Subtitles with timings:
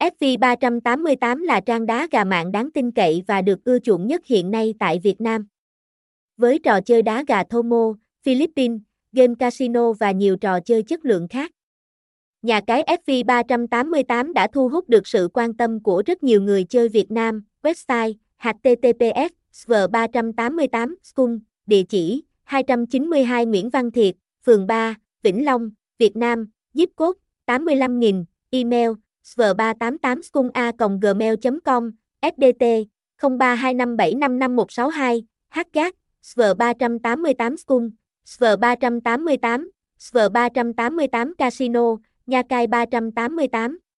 [0.00, 4.50] FV388 là trang đá gà mạng đáng tin cậy và được ưa chuộng nhất hiện
[4.50, 5.46] nay tại Việt Nam.
[6.36, 8.80] Với trò chơi đá gà Thomo, Philippines,
[9.12, 11.52] game casino và nhiều trò chơi chất lượng khác.
[12.42, 16.88] Nhà cái FV388 đã thu hút được sự quan tâm của rất nhiều người chơi
[16.88, 17.44] Việt Nam.
[17.62, 24.14] Website https sv388 Cung địa chỉ 292 Nguyễn Văn Thiệt,
[24.46, 28.90] phường 3, Vĩnh Long, Việt Nam, zip code 85.000, email
[29.24, 31.92] sv388 school a gmail.com,
[32.22, 32.88] sdt
[33.20, 37.90] 0325755162, hgác sv388 school,
[38.26, 39.60] sv388,
[39.98, 43.89] sv388 casino, Nha Cai 388